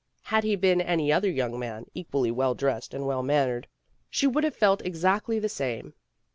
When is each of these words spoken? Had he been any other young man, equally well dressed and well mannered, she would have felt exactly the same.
Had 0.23 0.43
he 0.43 0.55
been 0.55 0.81
any 0.81 1.13
other 1.13 1.29
young 1.29 1.59
man, 1.59 1.85
equally 1.93 2.31
well 2.31 2.55
dressed 2.55 2.95
and 2.95 3.05
well 3.05 3.21
mannered, 3.21 3.67
she 4.09 4.25
would 4.25 4.43
have 4.43 4.55
felt 4.55 4.83
exactly 4.83 5.37
the 5.37 5.47
same. 5.47 5.93